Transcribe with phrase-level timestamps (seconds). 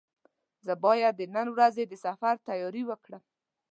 [0.65, 3.23] زه باید د نن ورځې د سفر تیاري وکړم.